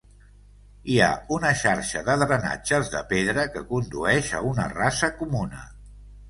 Hi 0.93 0.95
ha 1.01 1.09
una 1.35 1.51
xarxa 1.59 2.01
de 2.07 2.15
drenatges 2.21 2.89
de 2.95 3.03
pedra 3.13 3.45
que 3.57 3.63
condueix 3.75 4.33
a 4.39 4.41
una 4.55 4.67
rasa 4.73 5.13
comuna. 5.21 5.63